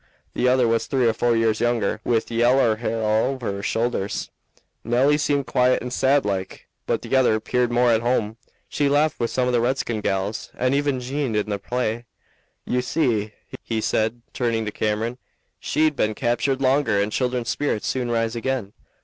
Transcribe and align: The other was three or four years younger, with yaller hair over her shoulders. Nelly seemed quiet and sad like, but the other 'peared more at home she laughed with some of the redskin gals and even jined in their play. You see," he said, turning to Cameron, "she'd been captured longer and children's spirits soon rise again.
The 0.33 0.47
other 0.47 0.67
was 0.67 0.87
three 0.87 1.05
or 1.07 1.13
four 1.13 1.35
years 1.35 1.59
younger, 1.61 2.01
with 2.03 2.31
yaller 2.31 2.77
hair 2.77 3.03
over 3.03 3.51
her 3.51 3.61
shoulders. 3.61 4.31
Nelly 4.83 5.15
seemed 5.15 5.45
quiet 5.45 5.83
and 5.83 5.93
sad 5.93 6.25
like, 6.25 6.65
but 6.87 7.03
the 7.03 7.15
other 7.15 7.39
'peared 7.39 7.71
more 7.71 7.91
at 7.91 8.01
home 8.01 8.37
she 8.67 8.89
laughed 8.89 9.19
with 9.19 9.29
some 9.29 9.45
of 9.45 9.53
the 9.53 9.61
redskin 9.61 10.01
gals 10.01 10.49
and 10.55 10.73
even 10.73 11.01
jined 11.01 11.35
in 11.35 11.51
their 11.51 11.59
play. 11.59 12.05
You 12.65 12.81
see," 12.81 13.35
he 13.61 13.79
said, 13.79 14.23
turning 14.33 14.65
to 14.65 14.71
Cameron, 14.71 15.19
"she'd 15.59 15.95
been 15.95 16.15
captured 16.15 16.63
longer 16.63 16.99
and 16.99 17.11
children's 17.11 17.49
spirits 17.49 17.85
soon 17.87 18.09
rise 18.09 18.35
again. 18.35 18.73